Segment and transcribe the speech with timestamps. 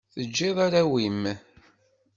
[0.13, 1.23] Teǧǧiḍ arraw-im.